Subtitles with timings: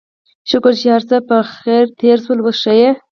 [0.49, 2.91] شکر چې هرڅه پخير تېر شول، اوس ښه يې؟